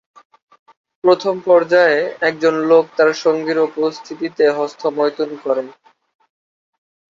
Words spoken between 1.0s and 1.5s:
প্রথম